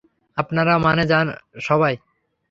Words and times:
আপনারা 0.37 0.73
মানে 0.77 1.03
সবাই। 1.61 1.93